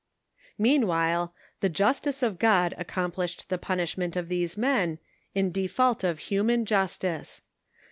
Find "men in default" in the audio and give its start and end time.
4.57-6.03